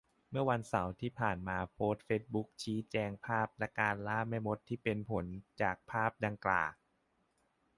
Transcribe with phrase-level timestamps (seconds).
[0.29, 5.25] เมื่อวันเสาร์ที่ผ่านมาโพสต์เฟซบุ๊กชี้แจงภาพและการ ล่าแม่มด ที่เป็นผล
[5.61, 6.65] จากภาพดังกล่า